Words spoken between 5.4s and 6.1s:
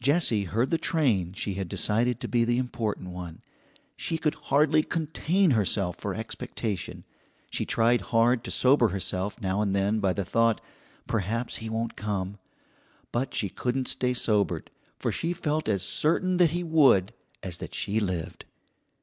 herself